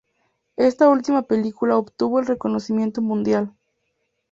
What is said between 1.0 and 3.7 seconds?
película obtuvo el reconocimiento mundial.